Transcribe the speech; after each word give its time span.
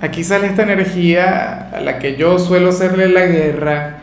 aquí 0.00 0.24
sale 0.24 0.46
esta 0.46 0.62
energía 0.62 1.70
a 1.72 1.80
la 1.80 1.98
que 1.98 2.16
yo 2.16 2.38
suelo 2.38 2.70
hacerle 2.70 3.08
la 3.08 3.26
guerra. 3.26 3.98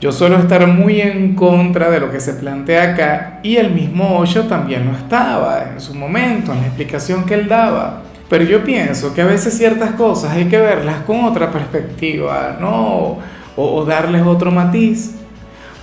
Yo 0.00 0.12
suelo 0.12 0.38
estar 0.38 0.66
muy 0.66 1.00
en 1.00 1.34
contra 1.34 1.90
de 1.90 2.00
lo 2.00 2.10
que 2.10 2.20
se 2.20 2.32
plantea 2.32 2.92
acá 2.92 3.40
y 3.42 3.56
el 3.56 3.70
mismo 3.70 4.18
Osho 4.18 4.44
también 4.44 4.86
lo 4.86 4.96
estaba 4.96 5.72
en 5.72 5.80
su 5.80 5.94
momento, 5.94 6.52
en 6.52 6.60
la 6.60 6.66
explicación 6.68 7.26
que 7.26 7.34
él 7.34 7.48
daba. 7.48 8.02
Pero 8.30 8.44
yo 8.44 8.64
pienso 8.64 9.12
que 9.12 9.20
a 9.20 9.26
veces 9.26 9.56
ciertas 9.58 9.92
cosas 9.92 10.32
hay 10.32 10.46
que 10.46 10.58
verlas 10.58 11.02
con 11.02 11.24
otra 11.24 11.50
perspectiva, 11.50 12.56
¿no? 12.58 12.72
O, 12.76 13.18
o 13.56 13.84
darles 13.84 14.22
otro 14.22 14.50
matiz 14.50 15.19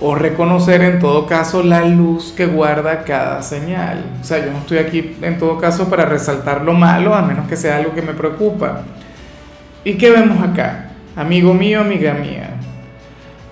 o 0.00 0.14
reconocer 0.14 0.82
en 0.82 1.00
todo 1.00 1.26
caso 1.26 1.62
la 1.62 1.84
luz 1.84 2.32
que 2.36 2.46
guarda 2.46 3.02
cada 3.02 3.42
señal. 3.42 4.04
O 4.20 4.24
sea, 4.24 4.44
yo 4.44 4.52
no 4.52 4.58
estoy 4.58 4.78
aquí 4.78 5.16
en 5.22 5.38
todo 5.38 5.58
caso 5.58 5.90
para 5.90 6.04
resaltar 6.04 6.62
lo 6.62 6.72
malo, 6.72 7.14
a 7.14 7.22
menos 7.22 7.48
que 7.48 7.56
sea 7.56 7.78
algo 7.78 7.94
que 7.94 8.02
me 8.02 8.12
preocupa. 8.12 8.82
¿Y 9.82 9.94
qué 9.94 10.10
vemos 10.10 10.40
acá? 10.42 10.90
Amigo 11.16 11.52
mío, 11.52 11.80
amiga 11.80 12.14
mía, 12.14 12.50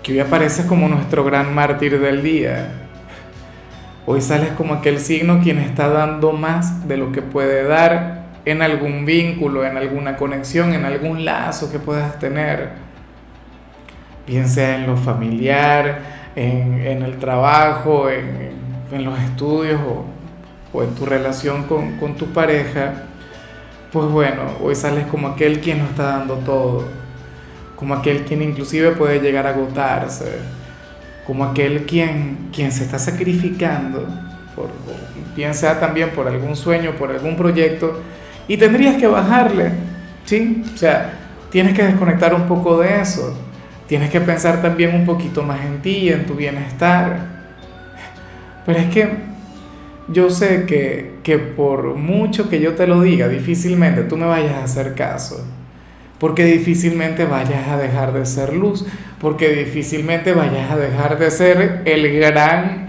que 0.02 0.12
hoy 0.12 0.20
apareces 0.20 0.67
como 0.67 0.89
nuestro 0.89 1.24
gran 1.24 1.52
mártir 1.52 1.98
del 1.98 2.22
día. 2.22 2.69
Hoy 4.06 4.20
sales 4.20 4.50
como 4.50 4.74
aquel 4.74 5.00
signo 5.00 5.41
quien 5.42 5.58
está 5.58 5.89
dando 5.89 6.30
más 6.30 6.86
de 6.86 6.97
lo 6.97 7.11
que 7.11 7.22
puede 7.22 7.64
dar 7.64 8.27
en 8.44 8.62
algún 8.62 9.05
vínculo, 9.05 9.64
en 9.67 9.77
alguna 9.77 10.17
conexión, 10.17 10.74
en 10.74 10.84
algún 10.84 11.24
lazo 11.24 11.72
que 11.72 11.80
puedas 11.80 12.17
tener. 12.20 12.70
Bien 14.28 14.48
sea 14.48 14.77
en 14.77 14.86
lo 14.86 14.97
familiar, 14.97 16.16
en, 16.37 17.03
el 17.03 17.19
trabajo, 17.19 18.09
en, 18.11 19.05
los 19.05 19.19
estudios 19.20 19.81
o, 20.73 20.83
en 20.83 20.95
tu 20.95 21.06
relación 21.06 21.65
con, 21.65 21.97
con, 21.97 22.17
tu 22.17 22.27
pareja, 22.27 23.05
pues 23.91 24.06
bueno, 24.09 24.42
hoy 24.62 24.75
sales 24.75 25.07
como 25.07 25.29
aquel 25.29 25.61
quien 25.61 25.79
lo 25.79 25.84
está 25.87 26.19
dando 26.19 26.34
todo, 26.37 26.84
como 27.75 27.95
aquel 27.95 28.25
quien 28.25 28.42
inclusive 28.42 28.92
puede 28.92 29.20
llegar 29.20 29.47
a 29.47 29.51
agotarse, 29.51 30.39
como 31.27 31.45
aquel 31.45 31.87
quien, 31.87 32.51
quien 32.55 32.70
se 32.70 32.84
está 32.84 32.98
sacrificando, 32.98 34.07
por, 34.55 34.69
bien 35.34 35.55
sea 35.55 35.81
también 35.81 36.11
por 36.11 36.29
algún 36.29 36.55
sueño, 36.55 36.92
por 36.92 37.11
algún 37.11 37.37
proyecto, 37.37 38.01
y 38.47 38.59
tendrías 38.59 38.97
que 38.97 39.07
bajarle, 39.07 39.73
¿sí? 40.27 40.62
O 40.75 40.77
sea, 40.77 41.14
tienes 41.51 41.75
que 41.75 41.83
desconectar 41.83 42.34
un 42.34 42.47
poco 42.47 42.79
de 42.81 43.01
eso 43.01 43.45
Tienes 43.87 44.11
que 44.11 44.20
pensar 44.20 44.61
también 44.62 44.95
un 44.95 45.06
poquito 45.06 45.42
más 45.42 45.65
en 45.65 45.81
ti 45.81 46.09
en 46.09 46.27
tu 46.27 46.34
bienestar. 46.34 47.37
Pero 48.65 48.79
es 48.81 48.87
que 48.87 49.09
yo 50.09 50.29
sé 50.31 50.67
que, 50.67 51.19
que 51.23 51.39
por 51.39 51.95
mucho 51.95 52.48
que 52.48 52.61
yo 52.61 52.75
te 52.75 52.87
lo 52.87 53.01
diga, 53.01 53.29
difícilmente 53.29 54.03
tú 54.03 54.17
me 54.17 54.27
vayas 54.27 54.55
a 54.55 54.64
hacer 54.64 54.95
caso. 54.95 55.47
Porque 56.19 56.45
difícilmente 56.45 57.25
vayas 57.27 57.69
a 57.69 57.77
dejar 57.77 58.12
de 58.12 58.27
ser 58.27 58.55
luz. 58.55 58.84
Porque 59.20 59.51
difícilmente 59.51 60.33
vayas 60.33 60.70
a 60.70 60.77
dejar 60.77 61.19
de 61.19 61.31
ser 61.31 61.83
el 61.84 62.19
gran 62.19 62.89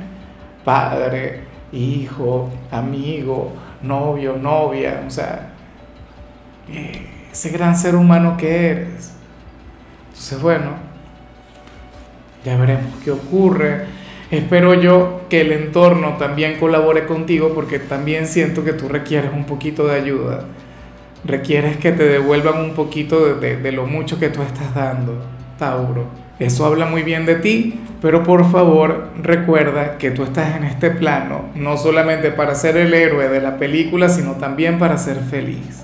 padre, 0.64 1.41
hijo, 1.72 2.50
amigo, 2.72 3.53
novio, 3.84 4.36
novia. 4.36 5.03
O 5.06 5.09
sea, 5.12 5.50
eh, 6.69 7.07
ese 7.31 7.50
gran 7.50 7.78
ser 7.78 7.96
humano 7.96 8.36
que 8.36 8.69
eres. 8.72 9.13
Entonces, 10.07 10.41
bueno, 10.41 10.87
ya 12.47 12.56
veremos 12.56 12.94
qué 13.03 13.12
ocurre. 13.12 13.81
Espero 14.31 14.74
yo 14.74 15.24
que 15.30 15.41
el 15.41 15.52
entorno 15.52 16.16
también 16.18 16.58
colabore 16.58 17.06
contigo 17.06 17.52
porque 17.53 17.78
también 17.78 18.25
siento 18.25 18.63
que 18.63 18.72
tú 18.72 18.88
requieres 18.88 19.31
un 19.34 19.44
poquito 19.44 19.85
de 19.85 19.96
ayuda. 19.96 20.46
Requieres 21.25 21.75
que 21.75 21.91
te 21.91 22.06
devuelvan 22.07 22.59
un 22.62 22.74
poquito 22.74 23.36
de, 23.36 23.57
de, 23.57 23.72
lo 23.74 23.86
mucho 23.86 24.18
que 24.18 24.30
tú 24.30 24.41
estás 24.44 24.74
dando, 24.74 25.22
Tauro. 25.59 26.06
Eso 26.40 26.66
habla 26.66 26.86
muy 26.86 27.03
bien 27.03 27.25
de 27.25 27.36
ti, 27.36 27.81
pero 28.02 28.24
por 28.24 28.50
favor 28.50 29.09
recuerda 29.22 29.97
que 29.97 30.12
tú 30.12 30.24
estás 30.24 30.56
en 30.56 30.63
este 30.63 30.91
plano 30.91 31.50
no 31.53 31.75
solamente 31.75 32.31
para 32.31 32.56
ser 32.56 32.78
el 32.78 32.94
héroe 32.94 33.28
de 33.28 33.41
la 33.41 33.57
película, 33.57 34.07
sino 34.07 34.34
también 34.34 34.80
para 34.80 34.97
ser 34.97 35.18
feliz. 35.18 35.84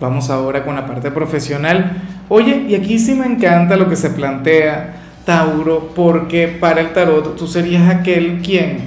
Vamos 0.00 0.30
ahora 0.30 0.64
con 0.64 0.76
la 0.76 0.86
parte 0.86 1.10
profesional. 1.10 2.02
Oye, 2.28 2.64
y 2.68 2.74
aquí 2.74 2.98
sí 2.98 3.14
me 3.14 3.26
encanta 3.26 3.76
lo 3.76 3.88
que 3.88 3.96
se 3.96 4.10
plantea, 4.10 4.94
Tauro, 5.24 5.90
porque 5.94 6.48
para 6.48 6.80
el 6.80 6.92
tarot 6.92 7.36
tú 7.36 7.46
serías 7.46 7.88
aquel 7.88 8.40
quien, 8.42 8.78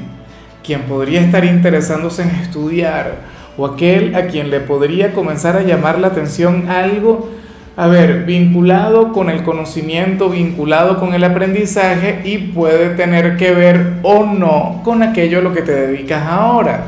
quien 0.63 0.81
podría 0.81 1.21
estar 1.21 1.45
interesándose 1.45 2.23
en 2.23 2.29
estudiar, 2.29 3.35
o 3.57 3.65
aquel 3.65 4.15
a 4.15 4.27
quien 4.27 4.49
le 4.49 4.59
podría 4.59 5.13
comenzar 5.13 5.55
a 5.55 5.61
llamar 5.61 5.99
la 5.99 6.07
atención 6.07 6.69
algo, 6.69 7.29
a 7.77 7.87
ver, 7.87 8.23
vinculado 8.25 9.11
con 9.11 9.29
el 9.29 9.43
conocimiento, 9.43 10.29
vinculado 10.29 10.97
con 10.97 11.13
el 11.13 11.23
aprendizaje 11.23 12.21
y 12.23 12.37
puede 12.37 12.91
tener 12.95 13.35
que 13.35 13.51
ver 13.51 13.95
o 14.01 14.25
no 14.25 14.81
con 14.83 15.03
aquello 15.03 15.39
a 15.39 15.41
lo 15.41 15.53
que 15.53 15.61
te 15.61 15.73
dedicas 15.73 16.25
ahora. 16.25 16.85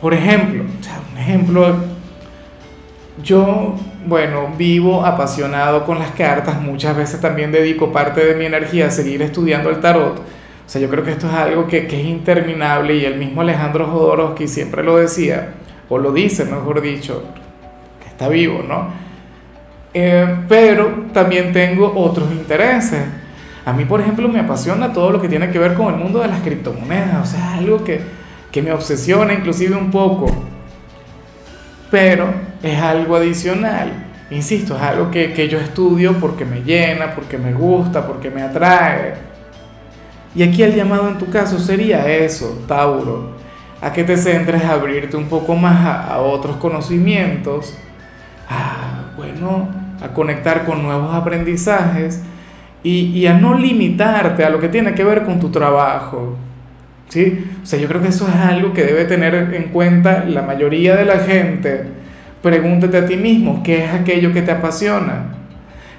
Por 0.00 0.14
ejemplo, 0.14 0.64
un 0.64 1.18
ejemplo, 1.18 1.76
yo 3.22 3.76
bueno, 4.08 4.54
vivo 4.56 5.04
apasionado 5.04 5.84
con 5.84 5.98
las 5.98 6.12
cartas, 6.12 6.60
muchas 6.60 6.96
veces 6.96 7.20
también 7.20 7.52
dedico 7.52 7.92
parte 7.92 8.24
de 8.24 8.34
mi 8.34 8.46
energía 8.46 8.86
a 8.86 8.90
seguir 8.90 9.20
estudiando 9.20 9.68
el 9.68 9.80
tarot. 9.80 10.18
O 10.18 10.70
sea, 10.70 10.80
yo 10.80 10.88
creo 10.88 11.04
que 11.04 11.12
esto 11.12 11.26
es 11.26 11.34
algo 11.34 11.66
que, 11.66 11.86
es 11.86 11.92
interminable 11.92 12.96
y 12.96 13.04
el 13.04 13.18
mismo 13.18 13.42
Alejandro 13.42 13.86
Jodorowsky 13.86 14.48
siempre 14.48 14.82
lo 14.82 14.96
decía, 14.96 15.54
o 15.88 15.98
lo 15.98 16.12
dice, 16.12 16.46
mejor 16.46 16.80
dicho, 16.80 17.22
que 18.02 18.08
está 18.08 18.28
vivo, 18.28 18.62
¿no? 18.66 18.88
Eh, 19.92 20.44
pero 20.48 21.06
también 21.12 21.52
tengo 21.52 21.92
otros 21.94 22.30
intereses. 22.32 23.02
A 23.64 23.72
mí, 23.74 23.84
por 23.84 24.00
ejemplo, 24.00 24.28
me 24.28 24.40
apasiona 24.40 24.92
todo 24.92 25.10
lo 25.10 25.20
que 25.20 25.28
tiene 25.28 25.50
que 25.50 25.58
ver 25.58 25.74
con 25.74 25.92
el 25.92 26.00
mundo 26.00 26.20
de 26.20 26.28
las 26.28 26.40
criptomonedas, 26.40 27.28
o 27.28 27.30
sea, 27.30 27.54
algo 27.54 27.84
que, 27.84 28.00
que 28.50 28.62
me 28.62 28.72
obsesiona 28.72 29.34
inclusive 29.34 29.76
un 29.76 29.90
poco. 29.90 30.30
Pero 31.90 32.47
es 32.62 32.78
algo 32.80 33.16
adicional. 33.16 33.92
Insisto, 34.30 34.76
es 34.76 34.82
algo 34.82 35.10
que, 35.10 35.48
yo 35.48 35.58
estudio 35.58 36.14
porque 36.20 36.44
me 36.44 36.62
llena, 36.62 37.14
porque 37.14 37.38
me 37.38 37.52
gusta, 37.52 38.06
porque 38.06 38.30
me 38.30 38.42
atrae. 38.42 39.14
Y 40.34 40.42
aquí 40.42 40.62
el 40.62 40.74
llamado 40.74 41.08
en 41.08 41.16
tu 41.16 41.30
caso 41.30 41.58
sería 41.58 42.06
eso, 42.06 42.62
Tauro, 42.68 43.30
a 43.80 43.92
que 43.92 44.04
te 44.04 44.16
centres 44.16 44.62
a 44.64 44.72
abrirte 44.72 45.16
un 45.16 45.28
poco 45.28 45.54
más 45.56 46.10
a, 46.10 46.18
otros 46.18 46.56
conocimientos, 46.56 47.74
a, 48.48 49.12
bueno, 49.16 49.68
a 50.02 50.08
conectar 50.08 50.66
con 50.66 50.82
nuevos 50.82 51.14
aprendizajes 51.14 52.22
y, 52.82 53.06
y, 53.18 53.26
a 53.26 53.32
no 53.32 53.54
limitarte 53.54 54.44
a 54.44 54.50
lo 54.50 54.60
que 54.60 54.68
tiene 54.68 54.94
que 54.94 55.04
ver 55.04 55.24
con 55.24 55.40
tu 55.40 55.50
trabajo. 55.50 56.36
¿sí? 57.08 57.46
O 57.62 57.66
sea, 57.66 57.78
yo 57.78 57.88
creo 57.88 58.02
que 58.02 58.08
eso 58.08 58.28
es 58.28 58.34
algo 58.34 58.74
que 58.74 58.84
debe 58.84 59.06
tener 59.06 59.34
en 59.54 59.70
cuenta 59.70 60.24
la 60.26 60.42
mayoría 60.42 60.94
de 60.94 61.06
la 61.06 61.20
gente 61.20 61.86
Pregúntate 62.48 62.96
a 62.96 63.04
ti 63.04 63.18
mismo, 63.18 63.62
¿qué 63.62 63.84
es 63.84 63.92
aquello 63.92 64.32
que 64.32 64.40
te 64.40 64.50
apasiona? 64.50 65.34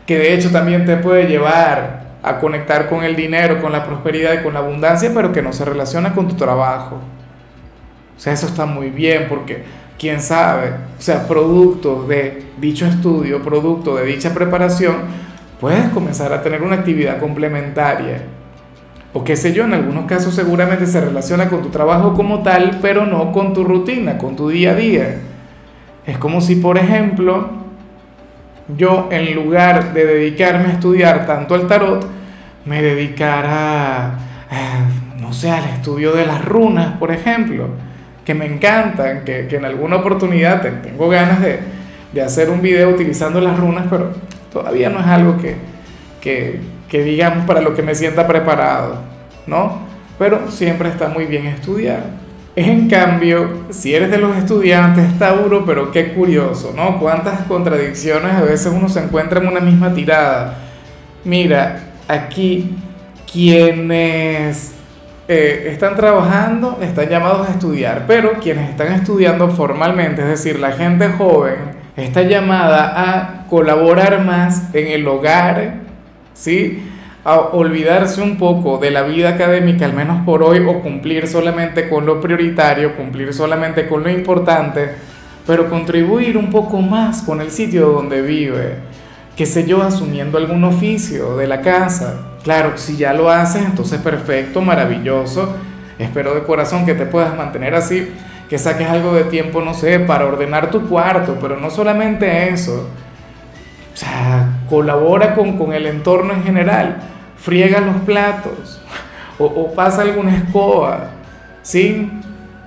Que 0.07 0.18
de 0.18 0.33
hecho 0.33 0.50
también 0.50 0.83
te 0.83 0.97
puede 0.97 1.27
llevar 1.27 2.07
a 2.24 2.39
conectar 2.39 2.89
con 2.89 3.03
el 3.03 3.15
dinero, 3.15 3.62
con 3.62 3.71
la 3.71 3.85
prosperidad 3.85 4.33
y 4.33 4.41
con 4.41 4.56
la 4.56 4.62
abundancia, 4.62 5.12
pero 5.13 5.31
que 5.31 5.44
no 5.44 5.53
se 5.53 5.63
relaciona 5.63 6.12
con 6.15 6.27
tu 6.27 6.33
trabajo. 6.33 6.95
O 6.95 8.19
sea, 8.19 8.33
eso 8.33 8.47
está 8.47 8.65
muy 8.65 8.89
bien 8.89 9.27
porque, 9.29 9.63
quién 10.00 10.24
sabe, 10.24 10.69
o 10.97 11.01
sea, 11.01 11.27
producto 11.27 12.07
de 12.07 12.45
dicho 12.59 12.88
estudio, 12.88 13.44
producto 13.44 13.97
de 13.97 14.07
dicha 14.07 14.33
preparación, 14.33 14.95
puedes 15.62 15.89
comenzar 15.89 16.33
a 16.33 16.41
tener 16.41 16.63
una 16.63 16.77
actividad 16.77 17.19
complementaria. 17.19 18.24
O 19.13 19.24
qué 19.24 19.35
sé 19.35 19.53
yo, 19.53 19.65
en 19.65 19.75
algunos 19.75 20.06
casos 20.06 20.33
seguramente 20.33 20.88
se 20.88 21.00
relaciona 21.00 21.47
con 21.47 21.62
tu 21.62 21.69
trabajo 21.69 22.15
como 22.15 22.41
tal, 22.41 22.79
pero 22.81 23.06
no 23.06 23.31
con 23.31 23.53
tu 23.53 23.63
rutina, 23.63 24.18
con 24.18 24.35
tu 24.35 24.50
día 24.50 24.71
a 24.71 24.75
día. 24.75 25.28
Es 26.06 26.18
como 26.18 26.42
si, 26.42 26.56
por 26.56 26.78
ejemplo, 26.78 27.50
yo 28.78 29.10
en 29.12 29.36
lugar 29.36 29.94
de 29.94 30.06
dedicarme 30.06 30.69
a 30.69 30.72
estudiar 30.74 31.25
tanto 31.25 31.56
el 31.56 31.68
tarot, 31.68 32.07
me 32.66 32.81
dedicara, 32.81 34.13
no 35.19 35.34
sé, 35.34 35.50
al 35.50 35.66
estudio 35.66 36.13
de 36.13 36.25
las 36.25 36.44
runas, 36.46 36.98
por 36.98 37.12
ejemplo, 37.12 37.69
que 38.25 38.34
me 38.34 38.46
encantan, 38.46 39.24
que, 39.24 39.48
en 39.50 39.66
alguna 39.66 39.98
oportunidad 39.98 40.62
tengo 40.81 41.10
ganas 41.10 41.42
de, 41.42 41.60
de 42.13 42.22
hacer 42.22 42.50
un 42.50 42.62
video 42.62 42.90
utilizando 42.90 43.42
las 43.42 43.57
runas, 43.57 43.86
pero 43.90 44.12
todavía 44.51 44.90
no 44.90 45.00
es 45.00 45.07
algo 45.07 45.38
que, 45.38 45.56
que, 46.22 46.60
que 46.88 47.04
digamos 47.04 47.46
para 47.46 47.62
lo 47.62 47.75
que 47.75 47.81
me 47.81 47.96
sienta 47.96 48.28
preparado, 48.28 48.98
¿no? 49.48 49.80
Pero 50.19 50.51
siempre 50.51 50.90
está 50.90 51.07
muy 51.07 51.25
bien 51.25 51.48
estudiar. 51.48 52.04
En 52.56 52.90
cambio, 52.90 53.66
si 53.69 53.94
eres 53.94 54.12
de 54.12 54.18
los 54.18 54.36
estudiantes, 54.36 55.18
Tauro, 55.18 55.66
pero 55.66 55.92
qué 55.92 56.13
curioso, 56.13 56.74
¿no? 56.75 57.00
Cuántas 57.00 57.42
contradicciones 57.44 58.34
a 58.34 58.42
veces 58.42 58.74
uno 58.75 58.90
se 58.90 59.04
encuentra 59.04 59.40
en 59.40 59.48
una 59.48 59.60
misma 59.60 59.94
tirada. 59.94 60.57
Mira, 61.24 61.80
aquí 62.07 62.75
quienes 63.31 64.74
eh, 65.28 65.69
están 65.72 65.96
trabajando 65.96 66.80
están 66.81 67.07
llamados 67.07 67.48
a 67.48 67.51
estudiar, 67.51 68.06
pero 68.07 68.34
quienes 68.40 68.72
están 68.72 68.94
estudiando 68.94 69.50
formalmente, 69.50 70.24
es 70.24 70.28
decir, 70.28 70.60
la 70.60 70.72
gente 70.72 71.07
joven, 71.10 71.56
está 71.96 72.24
llamada 72.24 72.94
a 72.96 73.48
colaborar 73.48 74.25
más 74.25 74.74
en 74.74 74.88
el 74.88 75.07
hogar, 75.07 75.75
¿sí? 76.34 76.84
A 77.29 77.39
olvidarse 77.51 78.23
un 78.23 78.37
poco 78.37 78.79
de 78.79 78.89
la 78.89 79.03
vida 79.03 79.29
académica, 79.29 79.85
al 79.85 79.93
menos 79.93 80.25
por 80.25 80.41
hoy, 80.41 80.65
o 80.65 80.81
cumplir 80.81 81.27
solamente 81.27 81.87
con 81.87 82.03
lo 82.03 82.19
prioritario, 82.19 82.95
cumplir 82.95 83.35
solamente 83.35 83.87
con 83.87 84.01
lo 84.01 84.09
importante, 84.09 84.89
pero 85.45 85.69
contribuir 85.69 86.37
un 86.37 86.49
poco 86.49 86.81
más 86.81 87.21
con 87.21 87.39
el 87.39 87.51
sitio 87.51 87.89
donde 87.89 88.23
vive, 88.23 88.77
qué 89.35 89.45
sé 89.45 89.67
yo, 89.67 89.83
asumiendo 89.83 90.39
algún 90.39 90.63
oficio 90.63 91.37
de 91.37 91.45
la 91.45 91.61
casa. 91.61 92.15
Claro, 92.43 92.79
si 92.79 92.97
ya 92.97 93.13
lo 93.13 93.29
haces, 93.29 93.63
entonces 93.63 94.01
perfecto, 94.01 94.61
maravilloso. 94.61 95.53
Espero 95.99 96.33
de 96.33 96.41
corazón 96.41 96.83
que 96.83 96.95
te 96.95 97.05
puedas 97.05 97.37
mantener 97.37 97.75
así, 97.75 98.09
que 98.49 98.57
saques 98.57 98.89
algo 98.89 99.13
de 99.13 99.25
tiempo, 99.25 99.61
no 99.61 99.75
sé, 99.75 99.99
para 99.99 100.25
ordenar 100.25 100.71
tu 100.71 100.89
cuarto, 100.89 101.37
pero 101.39 101.57
no 101.57 101.69
solamente 101.69 102.49
eso. 102.49 102.87
O 103.93 103.97
sea, 103.97 104.61
colabora 104.67 105.35
con, 105.35 105.59
con 105.59 105.73
el 105.73 105.85
entorno 105.85 106.33
en 106.33 106.43
general 106.43 106.97
friega 107.39 107.80
los 107.81 107.95
platos 108.01 108.81
o, 109.39 109.74
pasa 109.74 110.01
alguna 110.01 110.36
escoba, 110.36 111.12
¿sí? 111.62 112.12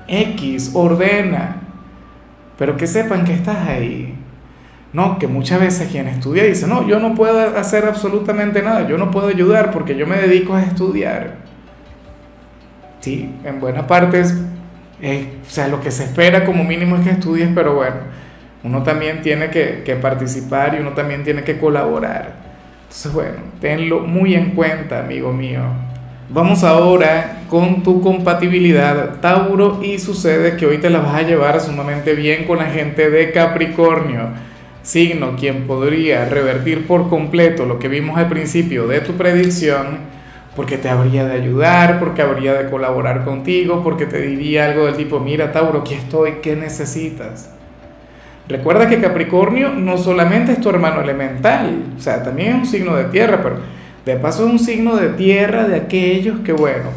X, 0.08 0.70
ordena, 0.74 1.56
pero 2.58 2.76
que 2.76 2.86
sepan 2.86 3.24
que 3.24 3.34
estás 3.34 3.69
ahí. 3.69 4.19
No, 4.92 5.19
que 5.19 5.26
muchas 5.26 5.60
veces 5.60 5.90
quien 5.90 6.06
estudia 6.08 6.44
dice, 6.44 6.66
no, 6.66 6.86
yo 6.86 6.98
no 6.98 7.14
puedo 7.14 7.38
hacer 7.58 7.84
absolutamente 7.86 8.62
nada, 8.62 8.86
yo 8.86 8.98
no 8.98 9.10
puedo 9.10 9.28
ayudar 9.28 9.70
porque 9.70 9.96
yo 9.96 10.06
me 10.06 10.16
dedico 10.16 10.54
a 10.54 10.62
estudiar. 10.62 11.36
Sí, 13.00 13.34
en 13.44 13.60
buena 13.60 13.86
parte 13.86 14.20
es, 14.20 14.32
o 14.32 15.50
sea, 15.50 15.69
lo 15.69 15.80
que 15.80 15.90
se 15.90 16.04
espera 16.04 16.44
como 16.44 16.62
mínimo 16.64 16.96
es 16.96 17.02
que 17.02 17.10
estudies, 17.10 17.50
pero 17.54 17.74
bueno, 17.74 17.96
uno 18.64 18.82
también 18.82 19.22
tiene 19.22 19.50
que, 19.50 19.82
que 19.84 19.96
participar 19.96 20.74
y 20.74 20.80
uno 20.80 20.92
también 20.92 21.24
tiene 21.24 21.42
que 21.42 21.58
colaborar. 21.58 22.41
Entonces, 22.92 23.14
bueno, 23.14 23.38
tenlo 23.58 24.00
muy 24.00 24.34
en 24.34 24.50
cuenta, 24.50 24.98
amigo 24.98 25.32
mío. 25.32 25.62
Vamos 26.28 26.62
ahora 26.62 27.40
con 27.48 27.82
tu 27.82 28.02
compatibilidad, 28.02 29.18
Tauro, 29.20 29.80
y 29.82 29.98
sucede 29.98 30.58
que 30.58 30.66
hoy 30.66 30.76
te 30.76 30.90
la 30.90 30.98
vas 30.98 31.14
a 31.14 31.22
llevar 31.22 31.58
sumamente 31.62 32.12
bien 32.12 32.44
con 32.44 32.58
la 32.58 32.66
gente 32.66 33.08
de 33.08 33.32
Capricornio, 33.32 34.28
signo 34.82 35.36
quien 35.36 35.66
podría 35.66 36.26
revertir 36.26 36.86
por 36.86 37.08
completo 37.08 37.64
lo 37.64 37.78
que 37.78 37.88
vimos 37.88 38.18
al 38.18 38.28
principio 38.28 38.86
de 38.86 39.00
tu 39.00 39.14
predicción, 39.14 40.00
porque 40.54 40.76
te 40.76 40.90
habría 40.90 41.24
de 41.24 41.32
ayudar, 41.32 41.98
porque 41.98 42.20
habría 42.20 42.52
de 42.52 42.68
colaborar 42.68 43.24
contigo, 43.24 43.82
porque 43.82 44.04
te 44.04 44.20
diría 44.20 44.66
algo 44.66 44.84
del 44.84 44.96
tipo, 44.96 45.18
mira 45.18 45.50
Tauro, 45.50 45.80
aquí 45.80 45.94
estoy, 45.94 46.40
¿qué 46.42 46.56
necesitas? 46.56 47.48
Recuerda 48.52 48.87
que 48.87 49.00
Capricornio 49.00 49.70
no 49.70 49.96
solamente 49.96 50.52
es 50.52 50.60
tu 50.60 50.69
hermano 50.69 51.00
elemental, 51.00 51.84
o 51.96 52.00
sea, 52.00 52.22
también 52.22 52.49
es 52.50 52.54
un 52.56 52.66
signo 52.66 52.94
de 52.94 53.04
tierra, 53.04 53.40
pero 53.43 53.56
de 54.04 54.16
paso 54.16 54.44
es 54.44 54.52
un 54.52 54.58
signo 54.58 54.94
de 54.96 55.08
tierra 55.08 55.66
de 55.66 55.76
aquellos 55.76 56.40
que, 56.40 56.52
bueno, 56.52 56.90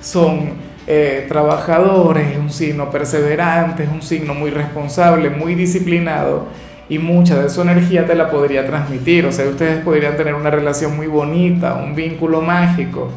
son 0.00 0.54
eh, 0.86 1.26
trabajadores, 1.28 2.32
es 2.32 2.38
un 2.38 2.48
signo 2.48 2.90
perseverante, 2.90 3.82
es 3.82 3.90
un 3.90 4.00
signo 4.00 4.32
muy 4.32 4.50
responsable, 4.50 5.28
muy 5.28 5.54
disciplinado 5.54 6.46
y 6.88 6.98
mucha 6.98 7.42
de 7.42 7.50
su 7.50 7.60
energía 7.60 8.06
te 8.06 8.14
la 8.14 8.30
podría 8.30 8.66
transmitir, 8.66 9.26
o 9.26 9.32
sea, 9.32 9.46
ustedes 9.46 9.84
podrían 9.84 10.16
tener 10.16 10.34
una 10.34 10.50
relación 10.50 10.96
muy 10.96 11.08
bonita, 11.08 11.74
un 11.74 11.94
vínculo 11.94 12.40
mágico. 12.40 13.10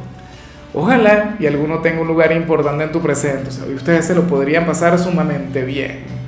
Ojalá 0.74 1.38
y 1.40 1.48
alguno 1.48 1.80
tenga 1.80 2.02
un 2.02 2.10
lugar 2.10 2.34
importante 2.34 2.84
en 2.84 2.92
tu 2.92 3.02
presente, 3.02 3.48
o 3.48 3.52
sea, 3.52 3.68
y 3.72 3.74
ustedes 3.74 4.04
se 4.04 4.16
lo 4.16 4.24
podrían 4.24 4.66
pasar 4.66 5.00
sumamente 5.00 5.64
bien. 5.64 6.25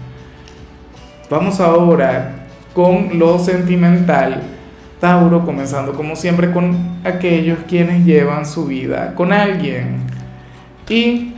Vamos 1.29 1.59
ahora 1.59 2.31
con 2.73 3.19
lo 3.19 3.37
sentimental. 3.37 4.43
Tauro, 5.01 5.45
comenzando 5.45 5.93
como 5.93 6.15
siempre 6.15 6.51
con 6.51 7.01
aquellos 7.03 7.59
quienes 7.67 8.05
llevan 8.05 8.45
su 8.45 8.65
vida 8.65 9.13
con 9.13 9.33
alguien. 9.33 9.97
Y 10.87 11.33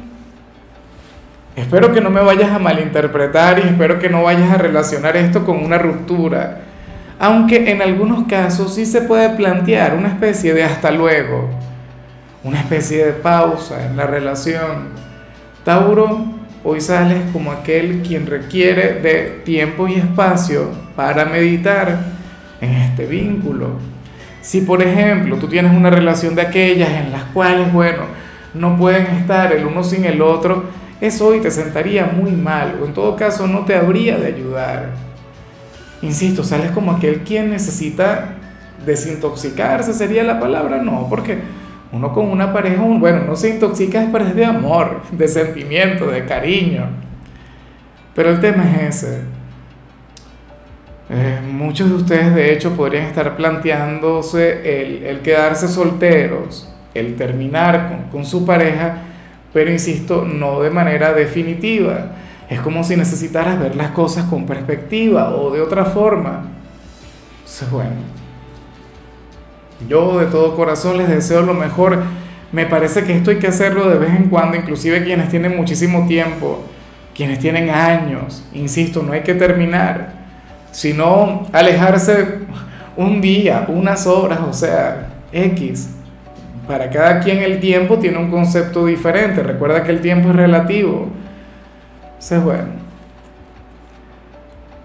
espero 1.55 1.91
que 1.91 2.01
no 2.01 2.11
me 2.11 2.21
vayas 2.21 2.51
a 2.51 2.59
malinterpretar 2.59 3.59
y 3.59 3.63
espero 3.63 3.97
que 3.97 4.09
no 4.09 4.23
vayas 4.23 4.51
a 4.51 4.57
relacionar 4.57 5.17
esto 5.17 5.43
con 5.43 5.63
una 5.63 5.79
ruptura. 5.79 6.59
Aunque 7.17 7.71
en 7.71 7.81
algunos 7.81 8.27
casos 8.27 8.75
sí 8.75 8.85
se 8.85 9.01
puede 9.01 9.29
plantear 9.31 9.95
una 9.95 10.09
especie 10.09 10.53
de 10.53 10.63
hasta 10.63 10.91
luego, 10.91 11.49
una 12.43 12.59
especie 12.59 13.07
de 13.07 13.13
pausa 13.13 13.87
en 13.87 13.97
la 13.97 14.05
relación. 14.05 14.89
Tauro, 15.65 16.38
Hoy 16.63 16.81
sales 16.81 17.19
como 17.31 17.53
aquel 17.53 18.01
quien 18.01 18.27
requiere 18.27 18.99
de 18.99 19.41
tiempo 19.45 19.87
y 19.87 19.95
espacio 19.95 20.69
para 20.95 21.23
meditar 21.23 21.99
en 22.59 22.71
este 22.71 23.05
vínculo. 23.05 23.69
Si 24.41 24.61
por 24.61 24.81
ejemplo 24.81 25.37
tú 25.37 25.47
tienes 25.47 25.71
una 25.71 25.89
relación 25.89 26.35
de 26.35 26.41
aquellas 26.41 26.89
en 26.89 27.11
las 27.11 27.23
cuales, 27.25 27.71
bueno, 27.71 28.03
no 28.53 28.77
pueden 28.77 29.05
estar 29.05 29.53
el 29.53 29.65
uno 29.65 29.83
sin 29.83 30.03
el 30.03 30.21
otro, 30.21 30.65
eso 30.99 31.27
hoy 31.27 31.39
te 31.39 31.49
sentaría 31.49 32.05
muy 32.05 32.31
mal 32.31 32.77
o 32.81 32.85
en 32.85 32.93
todo 32.93 33.15
caso 33.15 33.47
no 33.47 33.63
te 33.63 33.75
habría 33.75 34.17
de 34.17 34.27
ayudar. 34.27 34.89
Insisto, 36.01 36.43
sales 36.43 36.71
como 36.71 36.91
aquel 36.91 37.21
quien 37.21 37.51
necesita 37.51 38.35
desintoxicarse, 38.85 39.93
sería 39.93 40.23
la 40.23 40.39
palabra, 40.39 40.81
no, 40.81 41.07
porque 41.09 41.37
uno 41.91 42.13
con 42.13 42.29
una 42.29 42.53
pareja, 42.53 42.81
bueno, 42.81 43.23
no 43.25 43.35
se 43.35 43.49
intoxica, 43.49 44.07
pero 44.11 44.25
es 44.25 44.35
de 44.35 44.45
amor, 44.45 45.01
de 45.11 45.27
sentimiento, 45.27 46.07
de 46.07 46.25
cariño. 46.25 46.87
Pero 48.15 48.29
el 48.29 48.39
tema 48.39 48.63
es 48.63 49.03
ese. 49.03 49.21
Eh, 51.09 51.39
muchos 51.51 51.89
de 51.89 51.95
ustedes, 51.95 52.35
de 52.35 52.53
hecho, 52.53 52.75
podrían 52.75 53.05
estar 53.05 53.35
planteándose 53.35 55.09
el, 55.09 55.21
quedarse 55.21 55.67
solteros, 55.67 56.71
el 56.93 57.15
terminar 57.15 57.89
con, 57.89 58.11
con 58.11 58.25
su 58.25 58.45
pareja, 58.45 58.99
pero 59.51 59.71
insisto, 59.71 60.25
no 60.25 60.61
de 60.61 60.69
manera 60.69 61.13
definitiva. 61.13 62.11
Es 62.47 62.59
como 62.61 62.83
si 62.83 62.95
necesitaras 62.95 63.59
ver 63.59 63.75
las 63.75 63.91
cosas 63.91 64.25
con 64.25 64.45
perspectiva 64.45 65.35
o 65.35 65.51
de 65.51 65.61
otra 65.61 65.85
forma. 65.85 66.43
Entonces, 67.39 67.71
bueno 67.71 68.19
yo 69.87 70.19
de 70.19 70.25
todo 70.25 70.55
corazón 70.55 70.97
les 70.97 71.07
deseo 71.07 71.41
lo 71.41 71.53
mejor. 71.53 72.03
Me 72.51 72.65
parece 72.65 73.03
que 73.03 73.15
esto 73.15 73.31
hay 73.31 73.37
que 73.37 73.47
hacerlo 73.47 73.89
de 73.89 73.97
vez 73.97 74.09
en 74.09 74.29
cuando, 74.29 74.57
inclusive 74.57 75.03
quienes 75.03 75.29
tienen 75.29 75.55
muchísimo 75.55 76.07
tiempo, 76.07 76.63
quienes 77.15 77.39
tienen 77.39 77.69
años. 77.69 78.43
Insisto, 78.53 79.03
no 79.03 79.13
hay 79.13 79.21
que 79.21 79.35
terminar, 79.35 80.13
sino 80.71 81.47
alejarse 81.53 82.39
un 82.97 83.21
día, 83.21 83.65
unas 83.69 84.07
horas, 84.07 84.39
o 84.41 84.53
sea, 84.53 85.09
X. 85.31 85.91
Para 86.67 86.89
cada 86.89 87.19
quien 87.19 87.39
el 87.39 87.59
tiempo 87.59 87.97
tiene 87.97 88.17
un 88.17 88.29
concepto 88.29 88.85
diferente. 88.85 89.41
Recuerda 89.41 89.83
que 89.83 89.91
el 89.91 90.01
tiempo 90.01 90.29
es 90.29 90.35
relativo. 90.35 91.07
Entonces, 92.05 92.43
bueno. 92.43 92.79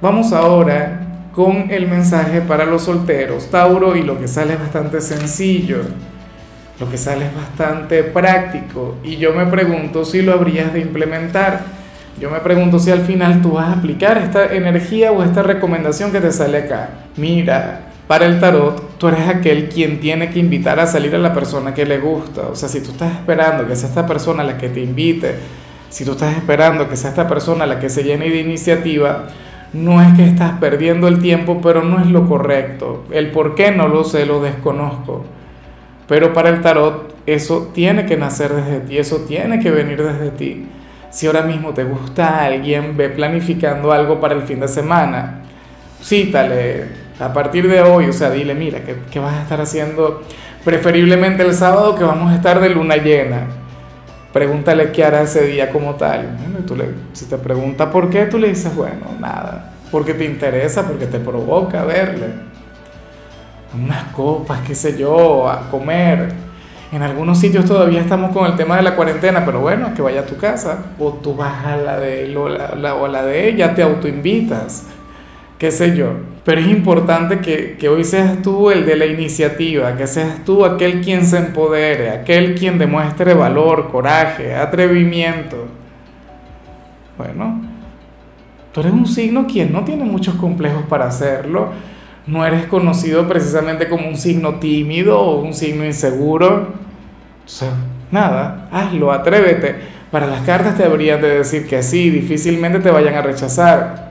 Vamos 0.00 0.32
ahora 0.32 1.03
con 1.34 1.70
el 1.70 1.88
mensaje 1.88 2.40
para 2.40 2.64
los 2.64 2.82
solteros, 2.82 3.50
Tauro, 3.50 3.96
y 3.96 4.02
lo 4.02 4.18
que 4.18 4.28
sale 4.28 4.54
es 4.54 4.60
bastante 4.60 5.00
sencillo, 5.00 5.78
lo 6.78 6.90
que 6.90 6.96
sale 6.96 7.26
es 7.26 7.34
bastante 7.34 8.04
práctico, 8.04 8.96
y 9.02 9.16
yo 9.16 9.32
me 9.32 9.46
pregunto 9.46 10.04
si 10.04 10.22
lo 10.22 10.32
habrías 10.32 10.72
de 10.72 10.80
implementar. 10.80 11.84
Yo 12.20 12.30
me 12.30 12.38
pregunto 12.38 12.78
si 12.78 12.92
al 12.92 13.00
final 13.00 13.42
tú 13.42 13.52
vas 13.52 13.66
a 13.66 13.72
aplicar 13.72 14.18
esta 14.18 14.54
energía 14.54 15.10
o 15.10 15.24
esta 15.24 15.42
recomendación 15.42 16.12
que 16.12 16.20
te 16.20 16.30
sale 16.30 16.58
acá. 16.58 16.90
Mira, 17.16 17.88
para 18.06 18.26
el 18.26 18.38
tarot, 18.38 18.98
tú 18.98 19.08
eres 19.08 19.26
aquel 19.28 19.68
quien 19.68 19.98
tiene 19.98 20.30
que 20.30 20.38
invitar 20.38 20.78
a 20.78 20.86
salir 20.86 21.12
a 21.16 21.18
la 21.18 21.34
persona 21.34 21.74
que 21.74 21.84
le 21.84 21.98
gusta. 21.98 22.42
O 22.42 22.54
sea, 22.54 22.68
si 22.68 22.80
tú 22.80 22.92
estás 22.92 23.12
esperando 23.14 23.66
que 23.66 23.74
sea 23.74 23.88
esta 23.88 24.06
persona 24.06 24.44
la 24.44 24.58
que 24.58 24.68
te 24.68 24.80
invite, 24.80 25.34
si 25.88 26.04
tú 26.04 26.12
estás 26.12 26.36
esperando 26.36 26.88
que 26.88 26.96
sea 26.96 27.10
esta 27.10 27.26
persona 27.26 27.66
la 27.66 27.80
que 27.80 27.88
se 27.88 28.04
llene 28.04 28.30
de 28.30 28.40
iniciativa, 28.40 29.26
no 29.74 30.00
es 30.00 30.14
que 30.14 30.24
estás 30.24 30.52
perdiendo 30.58 31.08
el 31.08 31.20
tiempo, 31.20 31.60
pero 31.62 31.82
no 31.82 32.00
es 32.00 32.06
lo 32.06 32.26
correcto. 32.28 33.04
El 33.10 33.30
por 33.32 33.54
qué 33.54 33.72
no 33.72 33.88
lo 33.88 34.04
sé, 34.04 34.24
lo 34.24 34.40
desconozco. 34.40 35.24
Pero 36.06 36.32
para 36.32 36.50
el 36.50 36.60
tarot 36.60 37.14
eso 37.26 37.70
tiene 37.74 38.06
que 38.06 38.16
nacer 38.16 38.52
desde 38.52 38.80
ti, 38.80 38.98
eso 38.98 39.24
tiene 39.26 39.58
que 39.58 39.70
venir 39.70 40.02
desde 40.02 40.30
ti. 40.30 40.66
Si 41.10 41.26
ahora 41.26 41.42
mismo 41.42 41.72
te 41.72 41.84
gusta 41.84 42.44
alguien, 42.44 42.96
ve 42.96 43.08
planificando 43.08 43.92
algo 43.92 44.20
para 44.20 44.34
el 44.34 44.42
fin 44.42 44.60
de 44.60 44.68
semana. 44.68 45.42
Cítale 46.02 47.04
a 47.18 47.32
partir 47.32 47.68
de 47.68 47.80
hoy, 47.80 48.06
o 48.06 48.12
sea, 48.12 48.30
dile, 48.30 48.54
mira, 48.54 48.80
¿qué, 49.10 49.18
vas 49.18 49.34
a 49.34 49.42
estar 49.42 49.60
haciendo? 49.60 50.22
Preferiblemente 50.64 51.42
el 51.42 51.54
sábado 51.54 51.96
que 51.96 52.04
vamos 52.04 52.32
a 52.32 52.36
estar 52.36 52.60
de 52.60 52.70
luna 52.70 52.96
llena. 52.96 53.46
Pregúntale 54.34 54.90
qué 54.90 55.04
hará 55.04 55.22
ese 55.22 55.46
día 55.46 55.70
como 55.70 55.94
tal. 55.94 56.36
tú 56.66 56.74
le, 56.74 56.86
si 57.12 57.26
te 57.26 57.38
pregunta 57.38 57.88
por 57.88 58.10
qué, 58.10 58.26
tú 58.26 58.36
le 58.36 58.48
dices, 58.48 58.74
bueno, 58.74 59.06
nada, 59.20 59.74
porque 59.92 60.12
te 60.12 60.24
interesa, 60.24 60.88
porque 60.88 61.06
te 61.06 61.20
provoca 61.20 61.84
verle. 61.84 62.26
Unas 63.72 64.12
copas, 64.12 64.58
qué 64.66 64.74
sé 64.74 64.98
yo, 64.98 65.48
a 65.48 65.70
comer. 65.70 66.32
En 66.90 67.02
algunos 67.02 67.38
sitios 67.38 67.64
todavía 67.64 68.00
estamos 68.00 68.32
con 68.32 68.46
el 68.46 68.56
tema 68.56 68.76
de 68.76 68.82
la 68.82 68.96
cuarentena, 68.96 69.44
pero 69.44 69.60
bueno, 69.60 69.94
que 69.94 70.02
vaya 70.02 70.22
a 70.22 70.26
tu 70.26 70.36
casa, 70.36 70.78
o 70.98 71.12
tú 71.12 71.36
vas 71.36 71.64
a 71.64 71.76
la 71.76 72.00
de 72.00 72.24
él 72.24 72.36
o 72.36 72.48
la, 72.48 72.96
o 72.96 73.06
la 73.06 73.24
de 73.24 73.48
ella, 73.48 73.72
te 73.72 73.84
autoinvitas 73.84 74.88
qué 75.64 75.70
sé 75.70 75.96
yo. 75.96 76.12
Pero 76.44 76.60
es 76.60 76.66
importante 76.66 77.38
que, 77.38 77.78
que, 77.78 77.88
hoy 77.88 78.04
seas 78.04 78.42
tú 78.42 78.70
el 78.70 78.84
de 78.84 78.96
la 78.96 79.06
iniciativa, 79.06 79.96
que 79.96 80.06
seas 80.06 80.44
tú 80.44 80.62
aquel 80.62 81.00
quien 81.00 81.24
se 81.24 81.38
empodere, 81.38 82.10
aquel 82.10 82.54
quien 82.54 82.76
demuestre 82.76 83.32
valor, 83.32 83.88
coraje, 83.88 84.54
atrevimiento. 84.54 85.64
Bueno, 87.16 87.62
tú 88.72 88.80
eres 88.80 88.92
un 88.92 89.06
signo 89.06 89.46
quien 89.46 89.72
no 89.72 89.84
tiene 89.84 90.04
muchos 90.04 90.34
complejos 90.34 90.82
para 90.86 91.06
hacerlo. 91.06 91.70
No 92.26 92.44
eres 92.44 92.66
conocido 92.66 93.26
precisamente 93.26 93.88
como 93.88 94.06
un 94.06 94.18
signo 94.18 94.56
tímido 94.56 95.18
o 95.18 95.40
un 95.40 95.54
signo 95.54 95.86
inseguro. 95.86 96.74
O 97.42 97.48
sea, 97.48 97.70
nada, 98.10 98.68
hazlo, 98.70 99.10
atrévete. 99.12 99.76
Para 100.10 100.26
las 100.26 100.42
cartas 100.42 100.76
te 100.76 100.82
deberían 100.82 101.22
de 101.22 101.38
decir 101.38 101.66
que 101.66 101.82
sí, 101.82 102.10
difícilmente 102.10 102.80
te 102.80 102.90
vayan 102.90 103.14
a 103.14 103.22
rechazar. 103.22 104.03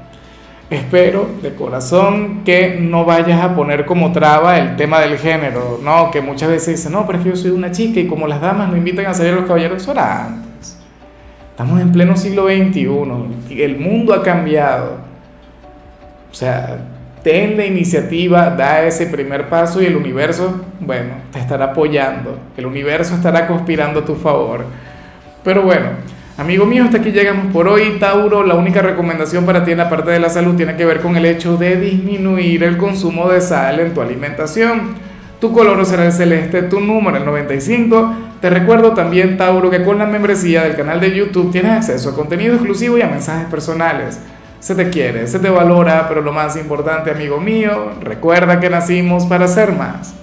Espero 0.69 1.29
de 1.41 1.53
corazón 1.53 2.43
que 2.43 2.77
no 2.79 3.05
vayas 3.05 3.41
a 3.41 3.55
poner 3.55 3.85
como 3.85 4.11
traba 4.11 4.57
el 4.57 4.75
tema 4.75 5.01
del 5.01 5.17
género, 5.17 5.79
¿no? 5.83 6.09
Que 6.09 6.21
muchas 6.21 6.49
veces 6.49 6.77
dicen, 6.77 6.93
no, 6.93 7.05
pero 7.05 7.19
es 7.19 7.23
que 7.23 7.29
yo 7.31 7.35
soy 7.35 7.51
una 7.51 7.71
chica 7.71 7.99
y 7.99 8.07
como 8.07 8.27
las 8.27 8.41
damas 8.41 8.69
no 8.69 8.77
invitan 8.77 9.05
a 9.05 9.13
salir 9.13 9.33
a 9.33 9.35
los 9.35 9.45
caballeros, 9.45 9.81
eso 9.81 9.91
era 9.91 10.25
antes. 10.25 10.79
Estamos 11.51 11.79
en 11.79 11.91
pleno 11.91 12.17
siglo 12.17 12.47
XXI, 12.47 13.61
el 13.61 13.77
mundo 13.77 14.13
ha 14.13 14.23
cambiado. 14.23 14.97
O 16.31 16.33
sea, 16.33 16.79
ten 17.23 17.55
la 17.55 17.65
iniciativa, 17.65 18.49
da 18.49 18.83
ese 18.83 19.05
primer 19.07 19.49
paso 19.49 19.81
y 19.81 19.85
el 19.85 19.95
universo, 19.95 20.61
bueno, 20.79 21.13
te 21.31 21.39
estará 21.39 21.65
apoyando, 21.65 22.39
el 22.57 22.65
universo 22.65 23.13
estará 23.15 23.45
conspirando 23.45 23.99
a 23.99 24.05
tu 24.05 24.15
favor. 24.15 24.65
Pero 25.43 25.61
bueno, 25.61 25.89
Amigo 26.35 26.65
mío, 26.65 26.83
hasta 26.83 26.97
aquí 26.97 27.11
llegamos 27.11 27.53
por 27.53 27.67
hoy. 27.67 27.97
Tauro, 27.99 28.41
la 28.43 28.55
única 28.55 28.81
recomendación 28.81 29.45
para 29.45 29.63
ti 29.63 29.71
en 29.71 29.77
la 29.77 29.87
parte 29.87 30.09
de 30.09 30.19
la 30.19 30.31
salud 30.31 30.55
tiene 30.55 30.75
que 30.75 30.83
ver 30.83 30.99
con 30.99 31.15
el 31.15 31.27
hecho 31.27 31.57
de 31.57 31.75
disminuir 31.75 32.63
el 32.63 32.75
consumo 32.75 33.29
de 33.29 33.39
sal 33.39 33.79
en 33.79 33.93
tu 33.93 34.01
alimentación. 34.01 34.95
Tu 35.39 35.53
color 35.53 35.85
será 35.85 36.07
el 36.07 36.11
celeste, 36.11 36.63
tu 36.63 36.79
número 36.79 37.17
el 37.17 37.25
95. 37.25 38.15
Te 38.41 38.49
recuerdo 38.49 38.93
también, 38.93 39.37
Tauro, 39.37 39.69
que 39.69 39.83
con 39.83 39.99
la 39.99 40.07
membresía 40.07 40.63
del 40.63 40.75
canal 40.75 40.99
de 40.99 41.15
YouTube 41.15 41.51
tienes 41.51 41.71
acceso 41.71 42.09
a 42.09 42.15
contenido 42.15 42.55
exclusivo 42.55 42.97
y 42.97 43.03
a 43.03 43.07
mensajes 43.07 43.45
personales. 43.45 44.19
Se 44.59 44.73
te 44.73 44.89
quiere, 44.89 45.27
se 45.27 45.37
te 45.37 45.49
valora, 45.51 46.07
pero 46.07 46.21
lo 46.21 46.33
más 46.33 46.57
importante, 46.57 47.11
amigo 47.11 47.39
mío, 47.39 47.91
recuerda 48.01 48.59
que 48.59 48.71
nacimos 48.71 49.27
para 49.27 49.47
ser 49.47 49.71
más. 49.71 50.15